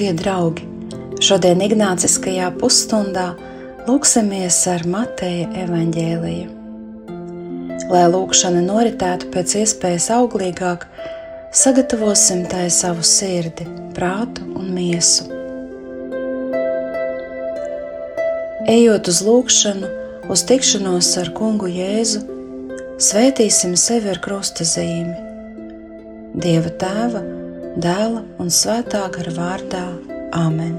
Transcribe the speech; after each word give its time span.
Dārgie 0.00 0.16
draugi, 0.16 0.62
šodien 1.20 1.60
Ignāciskajā 1.60 2.46
pusstundā 2.56 3.34
lūksimies 3.84 4.56
ar 4.72 4.86
Mateja 4.88 5.50
evaņģēliju. 5.60 6.46
Lai 7.92 8.06
lūkšana 8.08 8.62
noritētu 8.64 9.28
pēc 9.34 9.52
iespējas 9.60 10.06
auglīgāk, 10.16 10.86
sagatavosim 11.52 12.46
tai 12.48 12.70
savu 12.72 13.04
sirdi, 13.04 13.66
prātu 13.92 14.46
un 14.56 14.70
miesu. 14.72 15.26
Ejot 18.72 19.10
uz 19.12 19.20
lūkšanu, 19.26 19.90
uz 20.32 20.46
tikšanos 20.48 21.10
ar 21.20 21.28
kungu 21.36 21.68
Jēzu, 21.74 22.22
svētīsim 22.96 23.76
sevi 23.76 24.14
ar 24.14 24.22
krusta 24.24 24.64
zīmi. 24.64 25.12
Dieva 26.40 26.72
tēva, 26.80 27.20
dēla 27.76 28.24
un 28.42 28.48
svētā 28.50 29.04
gara 29.14 29.32
vārdā 29.36 29.84
Āmen. 30.34 30.78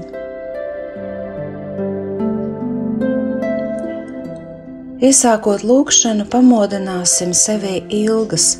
Iesākot 5.02 5.64
lūkšanu, 5.66 6.28
pamodināsim 6.30 7.32
sevi 7.34 7.80
ilgas 8.02 8.58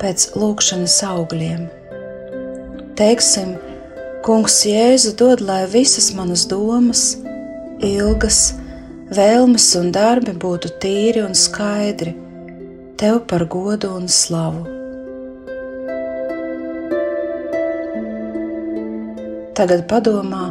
pēc 0.00 0.30
lūkšanas 0.40 0.96
augļiem. 1.10 1.68
Teiksim, 2.98 3.54
Kungs 4.24 4.58
Jēzu 4.68 5.14
dod, 5.16 5.40
lai 5.40 5.62
visas 5.70 6.10
manas 6.16 6.46
domas, 6.48 7.14
ilgas, 7.80 8.40
vēlmes 9.12 9.70
un 9.80 9.92
darbi 9.94 10.34
būtu 10.36 10.74
tīri 10.82 11.24
un 11.24 11.36
skaidri, 11.36 12.16
Tev 13.00 13.22
par 13.24 13.46
godu 13.48 13.94
un 13.96 14.08
slavu. 14.12 14.79
Tagad 19.60 19.82
padomā, 19.92 20.46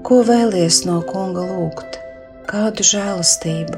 ko 0.00 0.22
vēlies 0.24 0.78
no 0.88 1.02
kunga 1.04 1.42
lūgt, 1.44 1.98
kādu 2.48 2.84
žēlastību. 2.88 3.76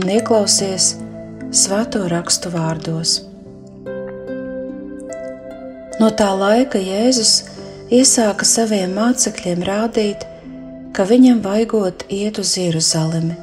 Un 0.00 0.10
ieklausies 0.16 0.88
svēto 1.54 2.02
rakstu 2.10 2.50
vārdos. 2.50 3.20
No 6.02 6.10
tā 6.18 6.32
laika 6.42 6.82
Jēzus 6.82 7.36
iesāka 7.94 8.50
saviem 8.56 8.98
mācekļiem 8.98 9.62
rādīt, 9.70 10.26
ka 10.96 11.06
viņam 11.06 11.42
vajagot 11.44 12.06
iet 12.10 12.38
uz 12.42 12.56
Jeruzalemi 12.58 13.36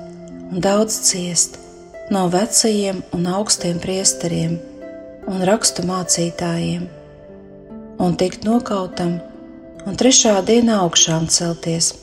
un 0.52 0.64
daudz 0.64 1.00
ciest 1.09 1.58
no 2.12 2.28
vecajiem 2.31 3.03
un 3.16 3.28
augstiem 3.28 3.80
priesteriem 3.84 4.58
un 5.28 5.44
rakstu 5.47 5.84
mācītājiem, 5.88 6.86
un 8.00 8.16
tikt 8.19 8.46
nokautam 8.47 9.18
un 9.88 9.96
trešā 10.00 10.38
dienā 10.47 10.80
augšām 10.86 11.28
celties. 11.31 11.94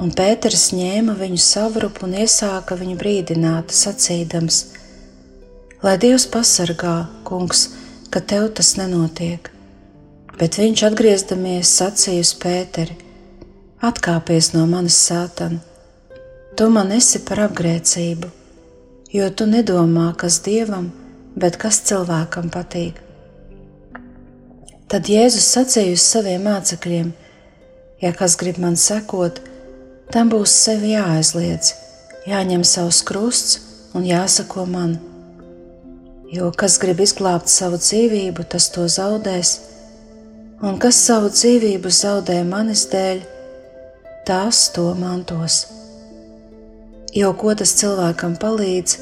Un 0.00 0.14
Pēters 0.16 0.70
ņēma 0.72 1.16
viņu 1.18 1.40
savrupu 1.44 2.06
un 2.06 2.14
iesāka 2.22 2.78
viņu 2.78 2.96
brīdināt, 3.02 3.74
sacīdams: 3.74 4.62
Lai 5.84 5.96
Dievs 6.00 6.24
pasargā, 6.30 6.94
kungs, 7.26 7.68
ka 8.10 8.22
tev 8.22 8.48
tas 8.56 8.76
nenotiek. 8.80 9.50
Bet 10.40 10.56
viņš 10.62 10.86
atgriezdamies 10.88 11.74
sacīja 11.82 12.24
uz 12.24 12.32
Pēteri: 12.40 12.96
Atkāpies 13.80 14.50
no 14.52 14.66
manis, 14.68 14.96
sātan! 15.08 15.54
Tu 16.52 16.66
man 16.68 16.90
esi 16.92 17.22
par 17.24 17.38
apgrēcību, 17.46 18.28
jo 19.08 19.28
tu 19.32 19.46
nedomā, 19.48 20.10
kas 20.20 20.36
dievam, 20.44 20.90
bet 21.32 21.56
kas 21.62 21.78
cilvēkam 21.88 22.50
patīk. 22.52 22.98
Tad 24.84 25.08
Jēzus 25.08 25.48
sacīja 25.54 25.96
uz 25.96 26.04
saviem 26.04 26.44
mācekļiem: 26.44 27.14
Ja 28.04 28.12
kas 28.20 28.36
grib 28.36 28.60
man 28.60 28.76
sekot, 28.76 29.40
tam 30.12 30.28
būs 30.36 30.58
sevi 30.66 30.92
jāaizliedz, 30.92 31.72
jāņem 32.28 32.68
savs 32.74 33.00
krusts 33.00 33.58
un 33.96 34.04
jāsako 34.04 34.68
man. 34.68 34.96
Jo 36.28 36.52
kas 36.52 36.76
grib 36.84 37.00
izglābt 37.00 37.48
savu 37.48 37.80
dzīvību, 37.80 38.44
tas 38.44 38.68
to 38.76 38.84
zaudēs, 39.00 39.56
un 40.60 40.76
kas 40.76 41.00
savu 41.08 41.32
dzīvību 41.32 41.98
zaudē 42.04 42.42
manis 42.44 42.90
dēļ, 42.92 43.28
tās 44.30 44.68
to 44.70 44.86
mantos. 44.94 45.64
Jo 47.10 47.32
ko 47.34 47.54
tas 47.58 47.72
cilvēkam 47.80 48.36
palīdz, 48.38 48.92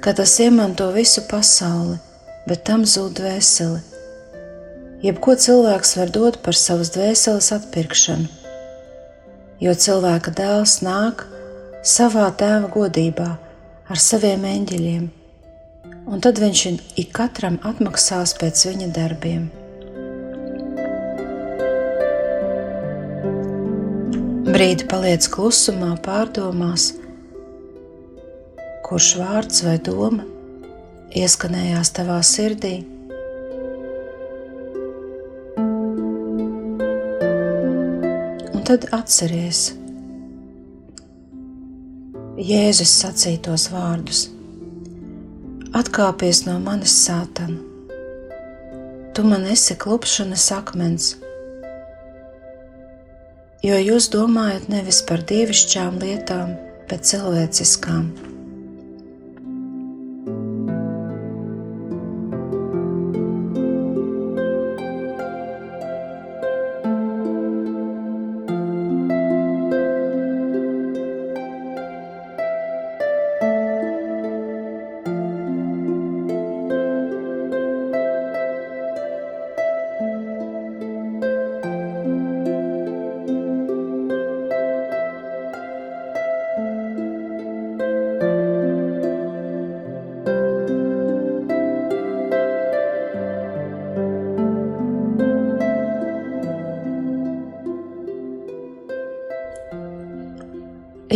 ka 0.00 0.14
tas 0.16 0.38
iemanto 0.40 0.86
visu 0.94 1.26
pasauli, 1.28 1.98
bet 2.48 2.64
tam 2.68 2.86
zūd 2.88 3.18
dvēseli? 3.20 3.82
Jebko 5.02 5.34
cilvēks 5.44 5.96
var 5.98 6.12
dot 6.14 6.40
par 6.46 6.56
savas 6.56 6.92
dvēseles 6.94 7.50
atpirkšanu, 7.58 8.28
jo 9.60 9.74
cilvēka 9.84 10.32
dēls 10.40 10.78
nāk 10.86 11.26
savā 11.84 12.28
tēva 12.38 12.70
godībā 12.72 13.30
ar 13.92 14.00
saviem 14.10 14.46
eņģeļiem, 14.56 15.08
un 16.06 16.22
tad 16.24 16.40
viņš 16.40 16.68
ik 17.02 17.10
katram 17.18 17.60
atmaksās 17.66 18.38
pēc 18.40 18.70
viņa 18.70 18.94
darbiem. 18.96 19.50
Brīdi 24.62 24.84
paliec 24.86 25.24
klusumā, 25.26 25.88
pārdomās, 26.04 26.84
kurš 28.86 29.06
vārds 29.18 29.64
vai 29.66 29.72
doma 29.82 30.22
ieskanējās 31.18 31.90
tavā 31.96 32.20
sirdī. 32.22 32.70
Un 38.52 38.62
tad 38.70 38.86
atceries 39.00 39.64
Jēzus 42.52 42.94
sacītos 43.02 43.66
vārdus: 43.74 44.28
Atkāpies 45.82 46.44
no 46.46 46.60
manis, 46.62 46.94
sātana! 47.08 47.58
Tu 49.10 49.26
man 49.26 49.50
esi 49.56 49.74
klupšanas 49.74 50.46
akmens 50.54 51.16
jo 53.62 53.78
jūs 53.78 54.10
domājat 54.12 54.68
nevis 54.72 55.00
par 55.06 55.22
dievišķām 55.30 56.02
lietām, 56.02 56.56
bet 56.90 57.06
cilvēciskām. 57.08 58.31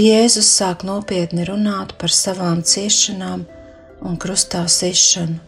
Jēzus 0.07 0.47
sāk 0.55 0.85
nopietni 0.87 1.43
runāt 1.49 1.95
par 1.99 2.13
savām 2.15 2.61
ciešanām 2.63 3.41
un 4.07 4.19
krustā 4.23 4.61
sišanu. 4.71 5.39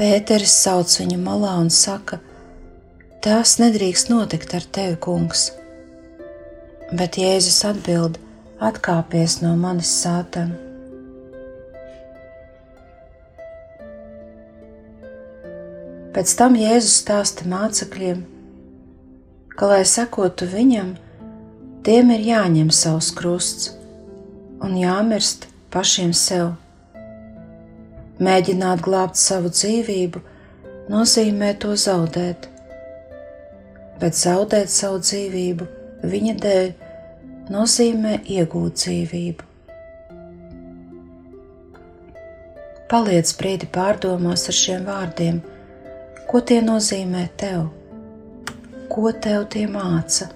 Pēteris 0.00 0.52
sauc 0.64 0.92
viņu 1.00 1.16
malā 1.22 1.52
un 1.62 1.70
saka: 1.72 2.18
Tas 3.24 3.54
nedrīkst 3.62 4.10
notikt 4.12 4.52
ar 4.58 4.66
tevi, 4.78 4.98
kungs. 5.06 5.46
Bet 6.92 7.16
Jēzus 7.20 7.60
atbild: 7.70 8.18
Atkāpies 8.70 9.38
no 9.44 9.54
manis, 9.60 9.94
sātan! 10.02 10.52
Pēc 16.12 16.36
tam 16.42 16.58
Jēzus 16.58 16.98
stāsta 17.04 17.48
mācekļiem, 17.48 18.26
ka, 19.60 19.68
lai 19.68 19.82
sekotu 19.84 20.46
viņam, 20.48 20.94
tiem 21.84 22.12
ir 22.14 22.22
jāņem 22.24 22.70
savs 22.72 23.10
krusts 23.12 23.74
un 24.64 24.78
jāmirst 24.80 25.44
pašiem 25.74 26.14
sev. 26.16 26.54
Mēģināt 28.24 28.80
glābt 28.84 29.20
savu 29.20 29.52
dzīvību 29.52 30.22
nozīmē 30.92 31.52
to 31.60 31.76
zaudēt, 31.76 32.48
bet 34.00 34.16
zaudēt 34.16 34.72
savu 34.72 35.02
dzīvību 35.04 35.68
viņa 36.08 36.34
dēļ 36.46 36.66
nozīmē 37.52 38.16
iegūt 38.24 38.80
dzīvību. 38.80 39.48
Paliec 42.90 43.36
brīdi 43.38 43.68
pārdomās 43.70 44.48
ar 44.50 44.56
šiem 44.56 44.88
vārdiem 44.88 45.44
Ko 46.30 46.38
tie 46.46 46.60
nozīmē 46.62 47.24
tev? 47.34 47.79
Ko 48.90 49.12
tev 49.14 49.46
tie 49.54 49.68
māca? 49.70 50.26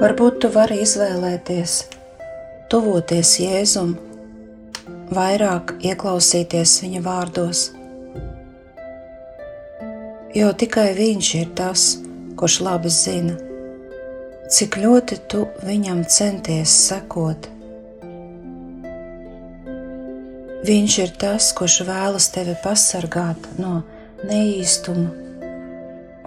Varbūt 0.00 0.38
tu 0.40 0.48
vari 0.48 0.78
izvēlēties, 0.80 1.72
tuvoties 2.72 3.34
Jēzum, 3.42 3.90
vairāk 5.12 5.74
ieklausīties 5.84 6.78
viņa 6.86 7.02
vārdos, 7.04 7.66
jo 10.32 10.48
tikai 10.64 10.86
viņš 10.96 11.30
ir 11.42 11.52
tas, 11.60 11.86
kurš 12.32 12.58
labi 12.64 12.94
zina, 12.96 13.36
cik 14.48 14.80
ļoti 14.80 15.20
tu 15.28 15.44
viņam 15.68 16.00
centies 16.08 16.80
sekot. 16.88 17.52
Viņš 20.64 21.00
ir 21.04 21.16
tas, 21.20 21.52
kurš 21.52 21.82
vēlas 21.92 22.32
tevi 22.32 22.56
pasargāt 22.64 23.52
no 23.60 23.82
neīstuma 24.24 25.10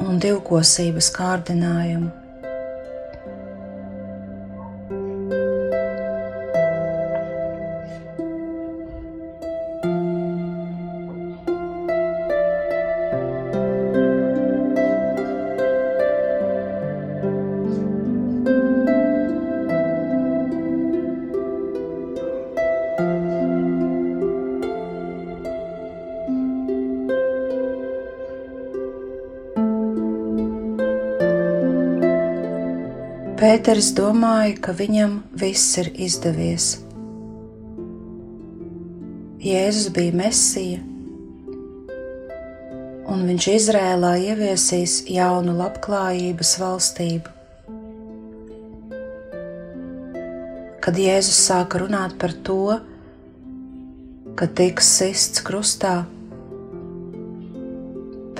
un 0.05 0.21
divkosības 0.21 1.15
kārdinājuma. 1.17 2.22
Pēters 33.43 33.89
domāja, 33.91 34.53
ka 34.63 34.71
viņam 34.71 35.17
viss 35.35 35.73
ir 35.81 35.89
izdevies. 35.99 36.67
Jēzus 39.43 39.89
bija 39.97 40.13
Mesija, 40.15 40.77
un 43.11 43.25
viņš 43.27 43.49
Izrēlā 43.57 44.13
ieviesīs 44.29 44.95
jaunu 45.11 45.57
labklājības 45.59 46.53
valstību. 46.63 47.35
Kad 50.87 51.03
Jēzus 51.09 51.43
sāka 51.43 51.83
runāt 51.83 52.15
par 52.23 52.39
to, 52.47 52.79
ka 54.39 54.47
tiks 54.47 54.95
sists 55.03 55.43
krustā, 55.43 55.97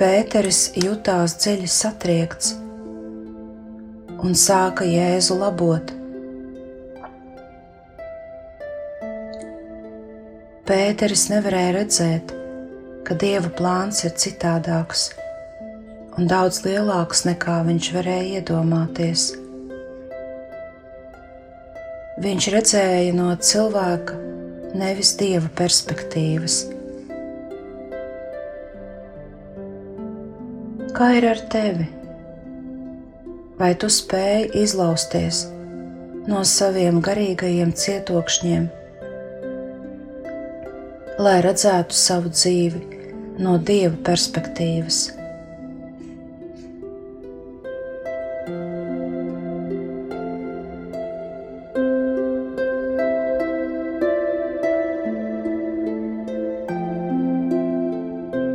Pēteris 0.00 0.70
jutās 0.80 1.36
dziļi 1.44 1.74
satriekts 1.76 2.63
un 4.24 4.32
sāka 4.32 4.86
Jēzu 4.88 5.36
labot. 5.36 5.92
Pēteris 10.64 11.26
nevarēja 11.28 11.74
redzēt, 11.76 12.32
ka 13.04 13.16
Dieva 13.20 13.50
plāns 13.52 14.00
ir 14.08 14.16
citādāks 14.16 15.10
un 16.16 16.28
daudz 16.30 16.62
lielāks 16.64 17.24
nekā 17.26 17.58
viņš 17.66 17.88
varēja 17.96 18.40
iedomāties. 18.40 19.26
Viņš 22.24 22.46
redzēja 22.54 23.16
no 23.16 23.32
cilvēka, 23.34 24.14
nevis 24.78 25.16
dieva 25.18 25.50
perspektīvas. 25.58 26.60
Kā 30.94 31.10
ir 31.18 31.26
ar 31.32 31.42
tevi? 31.50 31.88
Vai 33.58 33.74
tu 33.78 33.88
spēj 33.90 34.48
izlausties 34.58 35.44
no 36.30 36.40
saviem 36.48 36.98
garīgajiem 37.04 37.74
cietokšņiem, 37.78 38.64
lai 41.22 41.36
redzētu 41.44 41.94
savu 41.94 42.32
dzīvi 42.34 42.80
no 43.44 43.58
dieva 43.58 43.94
perspektīvas. 44.08 45.04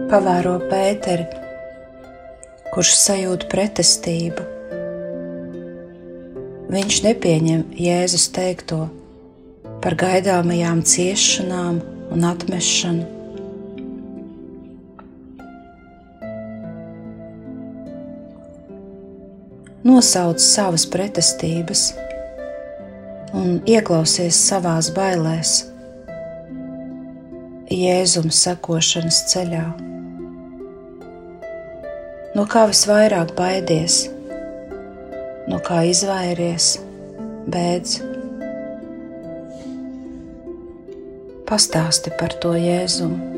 Pavēro 0.09 0.55
Pēteri, 0.71 1.27
kurš 2.73 2.95
sajūt 2.97 3.45
pretestību 3.51 4.58
viņš 6.69 6.97
nepieņem 7.01 7.63
Jēzus 7.81 8.27
teikto 8.33 8.83
par 9.81 9.95
gaidāmajām 9.97 10.83
ciešanām 10.85 11.79
un 12.13 12.27
atmešanu. 12.29 13.07
Nosauc 19.89 20.43
savas 20.43 20.83
pretestības 20.91 21.87
un 23.33 23.57
ieklausies 23.69 24.37
savās 24.49 24.91
bailēs, 24.93 25.55
Jēzuma 27.69 28.33
sekošanas 28.33 29.23
ceļā. 29.31 29.65
No 32.35 32.45
kā 32.49 32.65
visvairāk 32.69 33.35
baidies? 33.37 34.07
No 35.49 35.57
kā 35.65 35.81
izvairies, 35.89 36.75
bēdz. 37.49 37.97
Pastāsti 41.49 42.13
par 42.19 42.35
to 42.43 42.53
Jēzumu. 42.53 43.37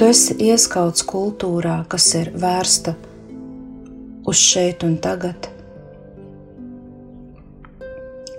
Tu 0.00 0.06
esi 0.08 0.34
ieskauts 0.48 1.04
kultūrā, 1.04 1.82
kas 1.92 2.06
ir 2.16 2.32
vērsta 2.32 2.96
uz 2.96 3.09
šeit 4.36 4.84
un 4.86 4.98
tagad. 5.02 5.50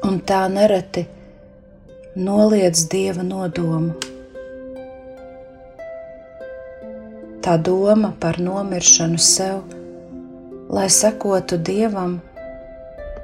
Un 0.07 0.21
tā 0.27 0.45
nereti 0.51 1.05
noliedz 2.15 2.87
dieva 2.91 3.23
nodomu. 3.23 4.11
tā 7.41 7.57
doma 7.57 8.11
par 8.21 8.37
nomiršanu 8.39 9.17
sev, 9.17 9.63
lai 10.69 10.85
sekotu 10.93 11.57
dievam, 11.57 12.19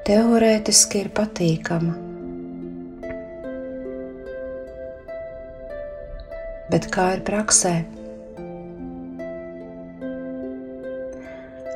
teorētiski 0.08 1.04
ir 1.04 1.10
patīkama. 1.20 1.94
Bet 6.74 6.90
kā 6.92 7.12
ir 7.16 7.24
praksē? 7.30 7.76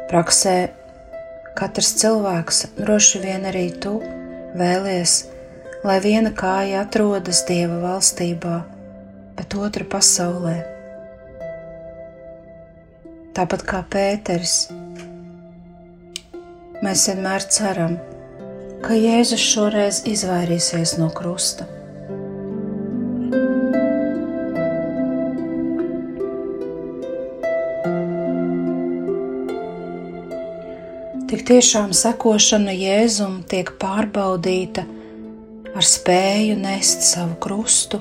Praksē 0.10 0.56
katrs 1.62 1.94
cilvēks, 2.01 2.65
droši 2.82 3.22
vien 3.22 3.48
arī 3.53 3.68
tu, 3.84 4.00
vēlies, 4.58 5.15
lai 5.86 6.01
viena 6.01 6.34
kāja 6.34 6.84
atrodas 6.88 7.46
Dieva 7.48 7.80
valstībā, 7.86 8.60
bet 9.38 9.58
otra 9.62 9.86
pasaulē 9.86 10.60
tāpat 13.38 13.63
kā 13.68 13.82
Pēters. 13.91 14.56
Mēs 16.82 17.06
vienmēr 17.10 17.46
ceram, 17.53 17.98
ka 18.84 18.98
Jēzus 18.98 19.44
šoreiz 19.53 20.01
izvairīsies 20.10 20.98
no 21.00 21.12
krusta. 21.15 21.68
Tik 31.42 31.48
tiešām 31.50 31.90
sekošana 31.98 32.70
Jēzum 32.70 33.40
tiek 33.50 33.72
pārbaudīta 33.82 34.84
ar 35.74 35.88
spēju 35.90 36.54
nest 36.62 37.02
savu 37.02 37.34
krustu 37.42 37.98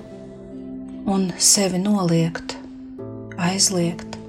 un 1.09 1.25
sevi 1.41 1.81
noliegt, 1.81 2.53
aizliegt. 3.41 4.21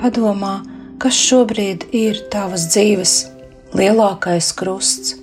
Padomā, 0.00 0.54
kas 0.96 1.20
šobrīd 1.20 1.90
ir 1.92 2.24
tavas 2.32 2.64
dzīves 2.72 3.16
lielākais 3.76 4.48
krusts? 4.56 5.18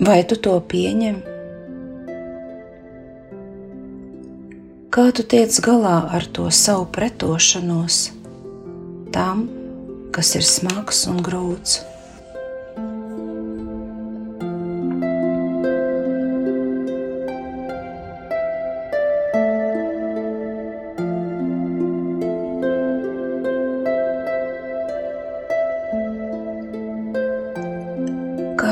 Vai 0.00 0.22
tu 0.24 0.40
to 0.40 0.56
pieņem? 0.72 1.20
Kā 4.88 5.10
tu 5.12 5.20
tiec 5.36 5.60
galā 5.60 5.98
ar 6.16 6.24
to 6.32 6.48
savu 6.48 6.88
pretošanos 6.96 8.06
tam, 9.18 9.46
kas 10.14 10.36
ir 10.38 10.46
smags 10.46 11.06
un 11.10 11.22
grūts? 11.26 11.80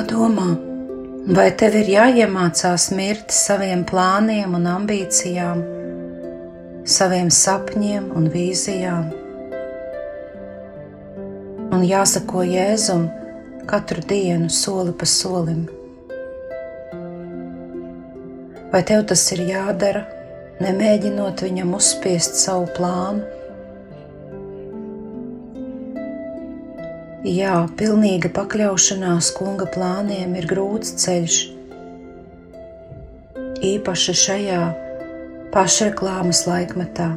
domā, 0.06 0.52
vai 1.36 1.48
tev 1.58 1.74
ir 1.80 1.90
jāiemācās 1.90 2.90
mirt 2.94 3.34
saviem 3.34 3.82
plāniem 3.88 4.54
un 4.58 4.70
ambīcijām, 4.76 5.62
saviem 6.96 7.30
sapņiem 7.42 8.10
un 8.14 8.30
vīzijām? 8.30 9.25
Un 11.86 11.92
jāsako 11.92 12.40
Jēzum 12.42 13.04
katru 13.70 14.02
dienu, 14.10 14.48
soli 14.50 14.90
pa 14.90 15.06
solim. 15.06 15.60
Vai 18.72 18.80
tev 18.88 19.04
tas 19.06 19.22
ir 19.36 19.44
jādara, 19.46 20.00
nemēģinot 20.58 21.44
viņam 21.46 21.76
uzspiest 21.78 22.40
savu 22.40 22.66
plānu? 22.74 23.22
Jā, 27.22 27.54
pilnīga 27.78 28.32
pakļaušanās 28.34 29.30
kunga 29.38 29.70
plāniem 29.70 30.34
ir 30.42 30.50
grūts 30.50 30.90
ceļš. 31.04 31.38
Īpaši 33.70 34.16
šajā 34.24 34.60
pašreklāmas 35.54 36.48
laikmetā. 36.50 37.12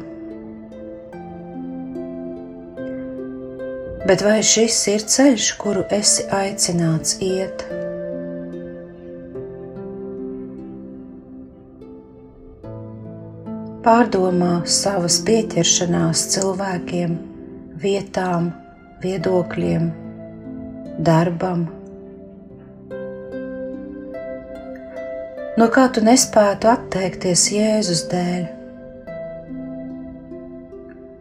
Bet 4.10 4.24
vai 4.26 4.40
šis 4.42 4.76
ir 4.90 5.02
ceļš, 5.06 5.44
kuru 5.54 5.84
esi 5.94 6.24
aicināts 6.34 7.12
iet? 7.22 7.60
Pārdomā 13.84 14.64
savas 14.78 15.20
pieķeršanās 15.28 16.24
cilvēkiem, 16.32 17.14
vietām, 17.84 18.48
viedokļiem, 19.06 19.86
darbam. 21.10 21.62
No 25.54 25.70
kā 25.70 25.86
tu 25.94 26.02
nespētu 26.10 26.72
atteikties 26.74 27.46
Jēzus 27.60 28.04
dēļ? 28.10 28.44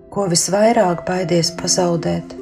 Ko 0.10 0.25
visvairāk 0.34 1.05
baidies 1.05 1.53
pazaudēt? 1.62 2.38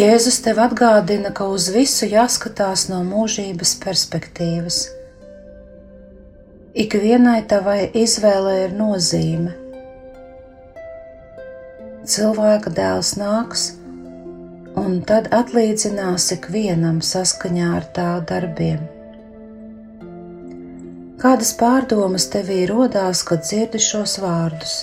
Jēzus 0.00 0.38
tev 0.40 0.56
atgādina, 0.62 1.28
ka 1.36 1.44
uz 1.52 1.66
visu 1.74 2.06
jāskatās 2.08 2.86
no 2.88 3.02
mūžības 3.04 3.72
perspektīvas. 3.82 4.78
Ikvienai 6.84 7.40
tavai 7.50 7.82
izvēlei 8.02 8.54
ir 8.62 8.72
nozīme. 8.78 9.50
Cilvēka 12.12 12.72
dēls 12.78 13.10
nāks, 13.20 13.66
un 14.80 15.02
tad 15.10 15.28
atlīdzinās 15.36 16.30
ikvienam 16.38 17.02
saskaņā 17.04 17.68
ar 17.80 17.90
tā 17.98 18.08
darbiem. 18.30 18.86
Kādas 21.20 21.52
pārdomas 21.60 22.30
tevī 22.32 22.62
rodās, 22.70 23.26
kad 23.28 23.44
dzirdi 23.44 23.82
šos 23.90 24.16
vārdus? 24.24 24.78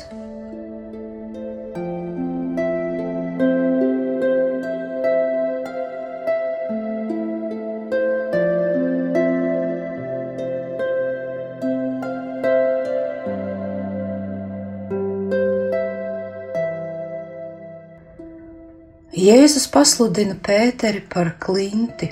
Jēzus 19.27 19.65
pasludina 19.67 20.37
Pēteri 20.39 21.01
par 21.11 21.33
klinti, 21.43 22.07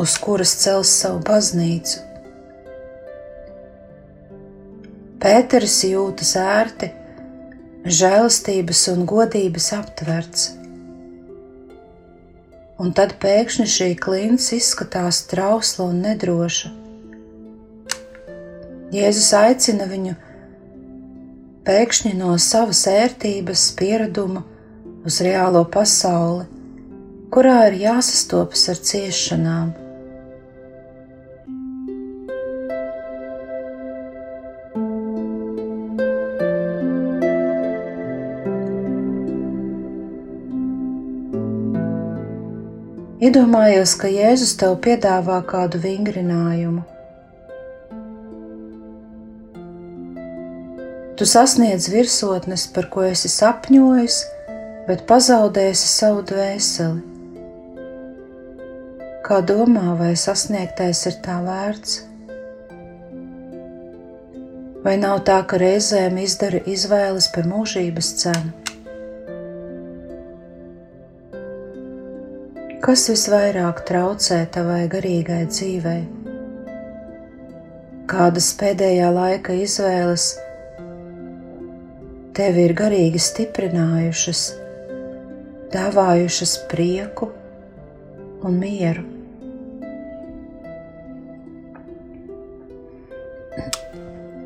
uz 0.00 0.14
kuras 0.18 0.54
cels 0.58 0.90
savu 0.90 1.20
baznīcu. 1.28 2.00
Pēteris 5.22 5.76
jūtas 5.86 6.32
ērti, 6.40 6.88
žēlastības 7.98 8.80
un 8.94 9.04
godības 9.12 9.68
aptverts. 9.76 10.46
Un 12.82 12.90
tad 12.98 13.14
pēkšņi 13.22 13.66
šī 13.74 13.88
klints 14.06 14.48
izskatās 14.56 15.20
trausla 15.30 15.86
un 15.92 16.00
nedroša. 16.08 16.72
Jēzus 18.96 19.30
aicina 19.38 19.86
viņu 19.92 20.16
pēkšņi 21.68 22.16
no 22.24 22.32
savas 22.48 22.82
ērtības, 22.90 23.68
piereduma 23.78 24.42
uz 25.04 25.20
reālo 25.20 25.66
pasauli, 25.68 26.46
kurā 27.32 27.56
ir 27.68 27.80
jāsastopas 27.82 28.68
ar 28.72 28.78
ciešanām. 28.88 29.72
Iedomājos, 43.24 43.94
ka 43.96 44.08
Jēzus 44.12 44.56
tev 44.60 44.74
piedāvā 44.84 45.38
kādu 45.48 45.78
vingrinājumu. 45.80 46.82
Tu 51.14 51.28
sasniedz 51.30 51.86
virsotnes, 51.92 52.66
par 52.74 52.90
ko 52.92 53.04
esi 53.06 53.30
sapņojis, 53.32 54.18
bet 54.88 55.04
pazaudēsi 55.08 55.88
savu 55.88 56.24
dvēseli. 56.28 57.02
Kā 59.24 59.38
domā, 59.40 59.94
vai 59.96 60.12
sasniegtais 60.20 61.06
ir 61.08 61.14
tā 61.24 61.38
vērts? 61.44 62.02
Vai 64.84 64.98
nav 65.00 65.22
tā, 65.24 65.38
ka 65.48 65.56
reizēm 65.56 66.18
izdara 66.20 66.60
izvēles 66.68 67.30
par 67.32 67.48
mūžības 67.48 68.10
cenu? 68.20 68.52
Kas 72.84 73.06
visvairāk 73.08 73.80
traucē 73.88 74.42
tavai 74.52 74.82
garīgai 74.92 75.46
dzīvei? 75.48 76.02
Kādas 78.12 78.50
pēdējā 78.60 79.08
laika 79.08 79.56
izvēles 79.56 80.26
tevi 82.36 82.66
ir 82.68 82.76
garīgi 82.76 83.24
stiprinājušas, 83.24 84.44
dāvājušas 85.74 86.54
prieku 86.70 87.30
un 88.46 88.58
mieru? 88.60 89.04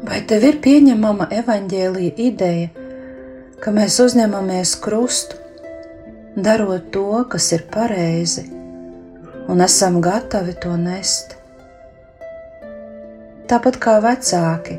Vai 0.08 0.22
tev 0.24 0.46
ir 0.48 0.60
pieņemama 0.64 1.28
evaņģēlīja 1.42 2.14
ideja, 2.24 2.68
ka 3.60 3.72
mēs 3.76 3.98
uzņemamies 4.00 4.74
krustu, 4.80 5.36
darot 6.36 6.88
to, 6.94 7.06
kas 7.28 7.50
ir 7.52 7.66
pareizi, 7.72 8.46
un 9.52 9.60
esam 9.64 10.00
gatavi 10.04 10.56
to 10.64 10.76
nest? 10.80 11.36
Tāpat 13.48 13.80
kā 13.80 13.98
vecāki, 14.04 14.78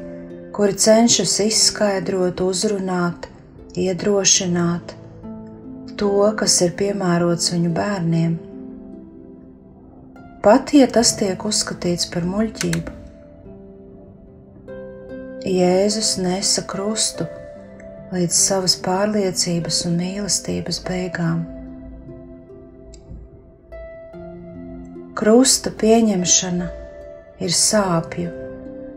kuri 0.53 0.77
cenšas 0.77 1.39
izskaidrot, 1.45 2.41
uzrunāt, 2.45 3.29
iedrošināt 3.77 4.98
to, 5.99 6.13
kas 6.39 6.55
ir 6.65 6.71
piemērots 6.79 7.51
viņu 7.53 7.73
bērniem, 7.75 8.37
pat 10.45 10.71
ja 10.77 10.87
tas 10.87 11.11
tiek 11.19 11.43
uzskatīts 11.45 12.07
par 12.13 12.27
muļķību. 12.29 12.95
Jēzus 15.49 16.17
nesa 16.19 16.63
krustu 16.67 17.27
līdz 18.13 18.35
savas 18.35 18.75
pārliecības 18.83 19.83
un 19.87 19.95
mīlestības 19.99 20.81
beigām. 20.87 21.45
Krusta 25.19 25.71
pieņemšana 25.75 26.67
ir 27.43 27.55
sāpju, 27.55 28.31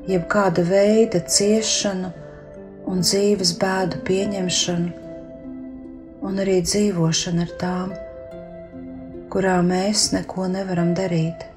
jeb 0.06 0.26
kāda 0.30 0.62
veida 0.66 1.22
ciešanu 1.26 2.10
un 2.90 3.02
dzīves 3.02 3.56
bēdu 3.58 4.02
pieņemšanu, 4.06 5.01
un 6.22 6.38
arī 6.42 6.60
dzīvošana 6.62 7.46
ar 7.46 7.54
tām, 7.60 7.94
kurām 9.32 9.72
mēs 9.72 10.10
neko 10.14 10.46
nevaram 10.52 10.92
darīt. 10.94 11.48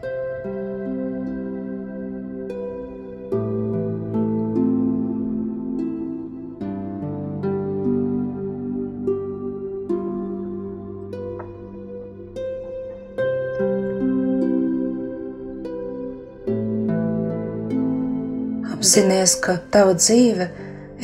Apzinies, 18.76 19.36
ka 19.42 19.58
tava 19.74 19.94
dzīve 19.98 20.50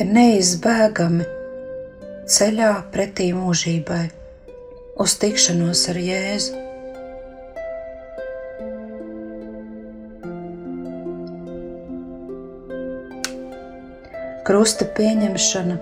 ir 0.00 0.10
neizbēgami 0.16 1.41
ceļā 2.32 2.68
pretī 2.92 3.26
mūžībai, 3.36 4.06
uz 5.04 5.14
tikšanos 5.20 5.82
ar 5.92 5.98
Jēzu. 6.00 6.60
Krusta 14.48 14.88
pieņemšana, 14.96 15.76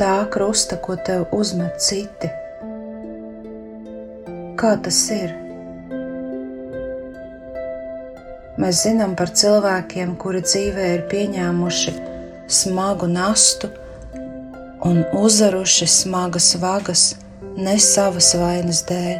tā 0.00 0.16
krusta, 0.32 0.80
ko 0.80 0.96
tev 0.96 1.28
uzmet 1.36 1.76
citi. 1.84 2.32
Kā 4.60 4.74
tas 4.80 5.02
ir? 5.12 5.36
Mēs 8.60 8.86
zinām 8.86 9.12
par 9.16 9.32
cilvēkiem, 9.32 10.16
kuri 10.20 10.40
dzīvē 10.44 10.94
ir 10.96 11.10
pieņēmuši 11.12 12.09
smagu 12.50 13.06
nastu 13.06 13.70
un 14.84 15.04
uzaruši 15.14 15.86
smagas 15.86 16.54
vagas 16.60 17.04
ne 17.56 17.76
savas 17.78 18.32
vainas 18.34 18.82
dēļ. 18.88 19.18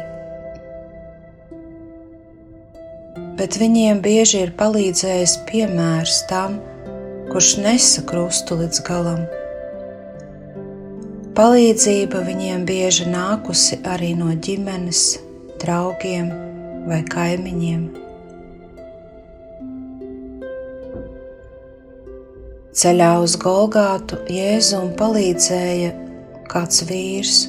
Bet 3.39 3.57
viņiem 3.57 4.01
bieži 4.03 4.43
ir 4.45 4.51
palīdzējis 4.59 5.37
piemērs 5.47 6.19
tam, 6.29 6.59
kurš 7.31 7.55
nesa 7.63 8.03
krustu 8.05 8.59
līdz 8.59 8.83
galam. 8.85 9.23
Palīdzība 11.37 12.21
viņiem 12.27 12.67
bieži 12.67 13.07
nākusi 13.09 13.79
arī 13.87 14.11
no 14.19 14.33
ģimenes, 14.35 15.05
draugiem 15.63 16.27
vai 16.89 17.01
kaimiņiem. 17.07 18.10
Ceļā 22.71 23.17
uz 23.19 23.33
Golgātu 23.35 24.15
Jēzum 24.31 24.93
palīdzēja 24.95 25.89
kāds 26.47 26.85
vīrs, 26.87 27.39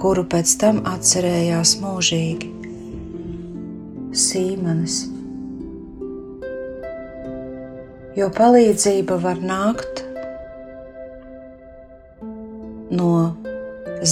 kuru 0.00 0.24
pēc 0.32 0.54
tam 0.62 0.78
atcerējās 0.88 1.74
mūžīgi- 1.82 2.48
Sīmanis. 4.24 4.96
Jo 8.16 8.32
palīdzība 8.32 9.20
var 9.28 9.44
nākt 9.52 10.00
no 12.96 13.12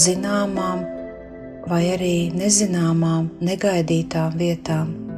zināmām 0.04 0.84
vai 1.72 1.84
arī 1.96 2.16
nezināmām, 2.36 3.32
negaidītām 3.40 4.36
vietām. 4.36 5.09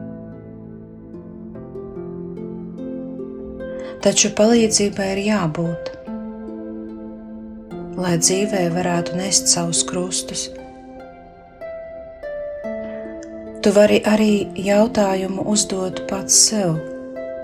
Taču 4.02 4.32
palīdzībai 4.34 5.06
ir 5.14 5.20
jābūt, 5.28 5.90
lai 8.02 8.16
dzīvē 8.18 8.64
varētu 8.74 9.14
nest 9.20 9.52
savus 9.52 9.84
krustus. 9.86 10.48
Tu 13.62 13.70
vari 13.76 14.00
arī 14.10 14.32
jautājumu 14.58 15.46
uzdot 15.54 16.02
pats 16.10 16.40
sev, 16.48 16.80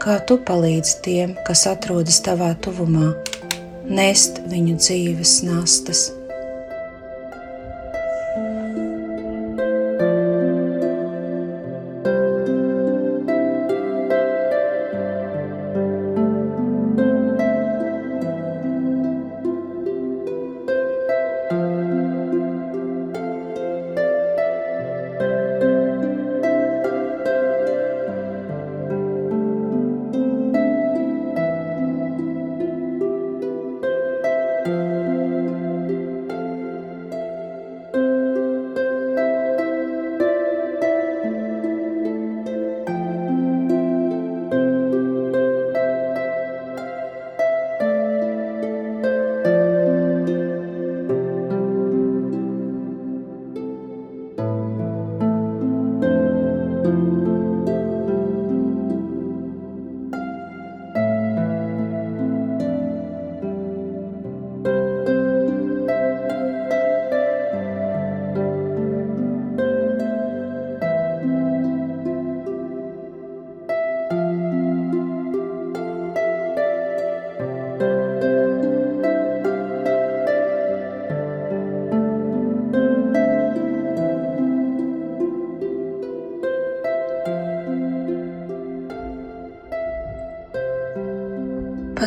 kā 0.03 0.18
tu 0.27 0.40
palīdzi 0.51 0.99
tiem, 1.07 1.38
kas 1.47 1.62
atrodas 1.71 2.18
tavā 2.27 2.57
tuvumā, 2.59 3.12
nest 3.87 4.42
viņu 4.51 4.81
dzīves 4.83 5.40
nastas. 5.47 6.09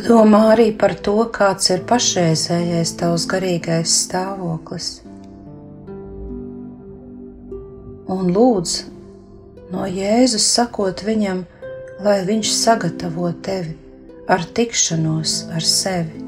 Padomā 0.02 0.40
arī 0.56 0.72
par 0.82 0.96
to, 1.06 1.14
kāds 1.30 1.68
ir 1.70 1.84
pašreizējais 1.86 2.96
tavs 2.98 3.28
garīgais 3.30 3.92
stāvoklis. 4.08 4.88
Un 8.10 8.32
lūdz 8.34 8.74
no 9.70 9.86
Jēzus 9.86 10.48
sakot 10.56 11.06
viņam, 11.06 11.44
lai 12.02 12.18
viņš 12.26 12.56
sagatavo 12.64 13.30
tevi 13.46 13.78
ar 14.26 14.42
tikšanos 14.58 15.36
ar 15.54 15.70
sevi. 15.76 16.21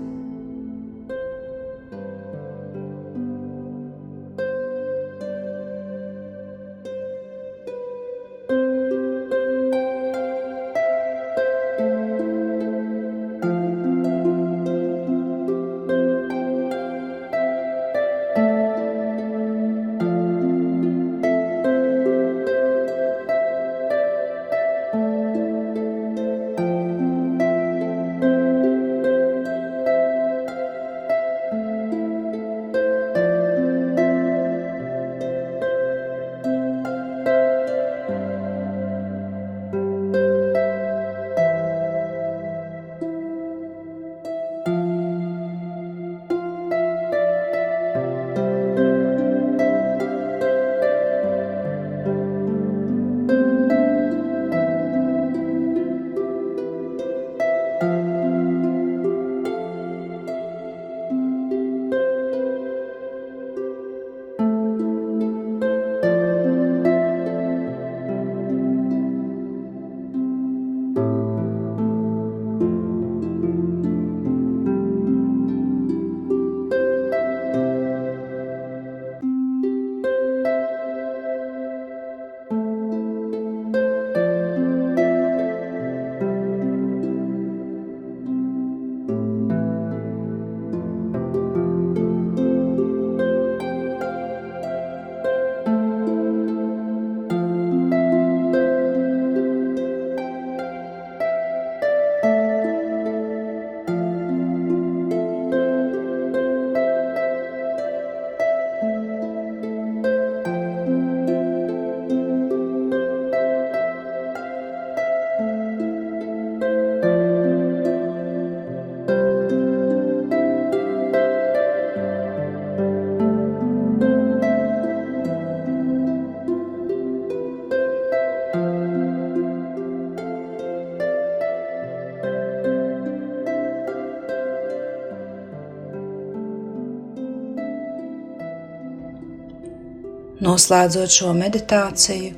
Noslēdzot 140.43 141.13
šo 141.13 141.29
meditāciju, 141.37 142.33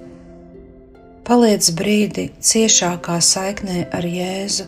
paliec 1.25 1.69
brīdi 1.73 2.27
ciešākā 2.37 3.15
saiknē 3.17 3.87
ar 3.97 4.05
Jēzu 4.05 4.67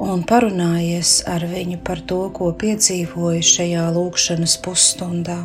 un 0.00 0.22
parunājies 0.24 1.18
ar 1.28 1.44
viņu 1.50 1.82
par 1.84 2.00
to, 2.08 2.22
ko 2.38 2.48
piedzīvoji 2.62 3.44
šajā 3.44 3.84
lūkšanas 3.98 4.56
pusstundā. 4.64 5.36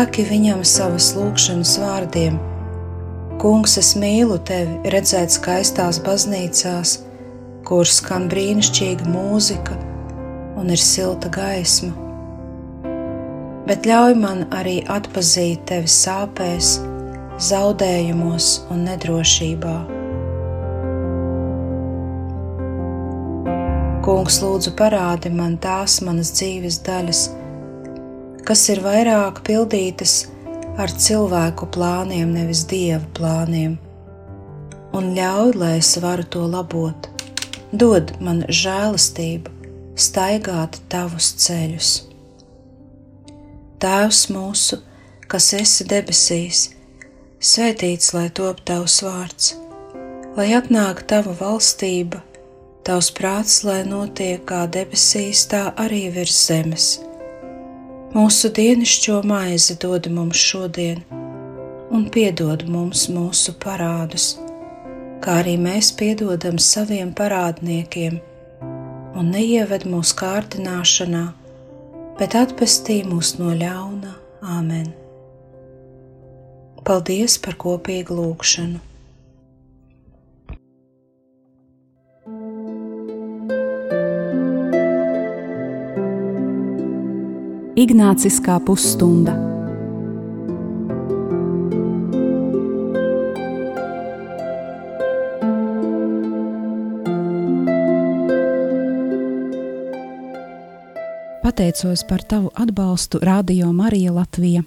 Saki 0.00 0.22
viņam 0.24 0.62
savas 0.64 1.10
lūgšanas 1.12 1.74
vārdiem. 1.76 2.38
Kungs, 3.42 3.74
es 3.76 3.90
mīlu 4.00 4.38
tevi, 4.48 4.78
redzēt 4.94 5.34
skaistās 5.34 5.98
baznīcās, 6.00 6.94
kur 7.68 7.84
skan 7.84 8.24
brīnišķīga 8.32 9.10
mūzika 9.12 9.74
un 10.56 10.72
ir 10.72 10.80
silta 10.80 11.28
gaisma. 11.34 11.92
Bet 13.66 13.84
ļauj 13.90 14.16
man 14.22 14.46
arī 14.56 14.78
atpazīt 14.88 15.66
tevi 15.68 15.92
sāpēs, 15.92 16.70
zaudējumos 17.50 18.48
un 18.72 18.86
nedrošībā. 18.88 19.74
Kungs, 24.08 24.40
lūdzu, 24.46 24.72
parādi 24.80 25.34
man 25.42 25.60
tās 25.60 26.00
manas 26.08 26.32
dzīves 26.40 26.80
daļas, 26.88 27.22
kas 28.46 28.66
ir 28.72 28.80
vairāk 28.84 29.42
pildītas 29.46 30.24
ar 30.80 30.92
cilvēku 30.92 31.68
plāniem, 31.74 32.32
nevis 32.34 32.64
dieva 32.70 33.04
plāniem, 33.16 33.76
un 34.96 35.10
ļauj, 35.16 35.54
lai 35.60 35.72
es 35.80 35.94
varu 36.02 36.24
to 36.24 36.46
labot. 36.48 37.08
Dod 37.70 38.14
man 38.24 38.42
žēlastību, 38.48 39.52
staigāt 40.00 40.80
tavus 40.90 41.32
ceļus. 41.44 41.90
Tēvs 43.80 44.22
mūsu, 44.34 44.80
kas 45.30 45.52
esi 45.56 45.86
debesīs, 45.88 46.64
svētīts 47.40 48.14
lai 48.16 48.26
top 48.34 48.64
tavs 48.68 48.98
vārds, 49.06 49.52
lai 50.36 50.50
atnāk 50.56 51.04
tava 51.12 51.36
valstība, 51.38 52.24
tavs 52.84 53.12
prāts, 53.16 53.60
lai 53.68 53.84
notiek 53.88 54.42
kā 54.48 54.66
debesīs, 54.66 55.46
tā 55.52 55.68
arī 55.78 56.08
virs 56.16 56.42
zemes 56.48 56.90
Mūsu 58.10 58.48
dienascho 58.50 59.20
maizi 59.22 59.76
dod 59.78 60.08
mums 60.10 60.40
šodien, 60.42 61.04
un 61.94 62.08
piedod 62.10 62.64
mums 62.66 63.04
mūsu 63.06 63.54
parādus, 63.62 64.24
kā 65.22 65.36
arī 65.44 65.54
mēs 65.54 65.92
piedodam 65.94 66.58
saviem 66.58 67.12
parādniekiem, 67.14 68.18
un 69.14 69.30
neieved 69.30 69.86
mūsu 69.86 70.18
kārdināšanā, 70.24 71.22
bet 72.18 72.34
atpestī 72.42 72.98
mūs 73.06 73.36
no 73.38 73.54
ļauna. 73.54 74.16
Āmen! 74.58 74.90
Paldies 76.82 77.38
par 77.38 77.54
kopīgu 77.62 78.18
lūgšanu! 78.18 78.89
Ignāciskā 87.80 88.58
pusstunda. 88.60 89.32
Pateicos 101.40 102.04
par 102.04 102.20
tavu 102.28 102.50
atbalstu 102.52 103.22
Radio 103.24 103.72
Marija 103.72 104.12
Latvija 104.12 104.62